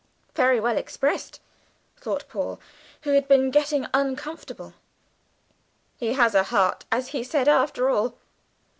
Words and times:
"Very 0.33 0.59
well 0.59 0.77
expressed," 0.77 1.41
thought 1.95 2.27
Paul, 2.27 2.59
who 3.03 3.11
had 3.11 3.27
been 3.27 3.51
getting 3.51 3.85
uncomfortable; 3.93 4.73
"he 5.95 6.13
has 6.13 6.33
a 6.33 6.41
heart, 6.45 6.85
as 6.91 7.09
he 7.09 7.23
said, 7.23 7.47
after 7.47 7.87
all!" 7.87 8.17